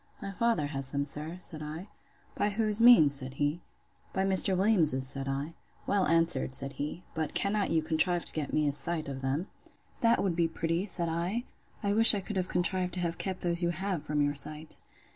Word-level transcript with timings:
My 0.19 0.31
father 0.31 0.65
has 0.65 0.89
them, 0.89 1.05
sir, 1.05 1.37
said 1.37 1.61
I.—By 1.61 2.49
whose 2.49 2.79
means? 2.79 3.13
said 3.13 3.35
he—By 3.35 4.25
Mr. 4.25 4.57
Williams's, 4.57 5.05
said 5.05 5.27
I. 5.27 5.53
Well 5.85 6.07
answered, 6.07 6.55
said 6.55 6.73
he. 6.73 7.03
But 7.13 7.35
cannot 7.35 7.69
you 7.69 7.83
contrive 7.83 8.25
to 8.25 8.33
get 8.33 8.51
me 8.51 8.67
a 8.67 8.73
sight 8.73 9.07
of 9.07 9.21
them? 9.21 9.45
That 9.99 10.23
would 10.23 10.35
be 10.35 10.47
pretty! 10.47 10.87
said 10.87 11.07
I. 11.07 11.43
I 11.83 11.93
wish 11.93 12.15
I 12.15 12.19
could 12.21 12.37
have 12.37 12.49
contrived 12.49 12.95
to 12.95 12.99
have 13.01 13.19
kept 13.19 13.41
those 13.41 13.61
you 13.61 13.69
have 13.69 14.01
from 14.01 14.23
your 14.23 14.33
sight. 14.33 14.81